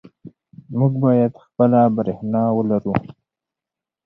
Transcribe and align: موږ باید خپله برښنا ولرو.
موږ 0.77 0.91
باید 1.05 1.31
خپله 1.45 1.81
برښنا 1.95 2.43
ولرو. 2.57 2.93